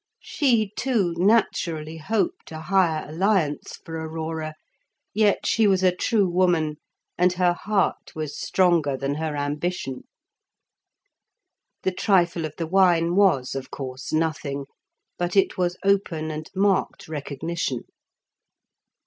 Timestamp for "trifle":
11.91-12.45